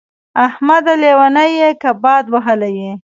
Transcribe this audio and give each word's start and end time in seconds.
احمده! 0.45 0.93
لېونی 1.01 1.49
يې 1.59 1.69
که 1.81 1.91
باد 2.03 2.25
وهلی 2.33 2.71
يې. 2.81 2.91